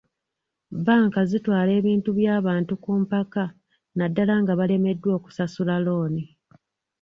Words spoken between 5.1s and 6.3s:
okusasula looni.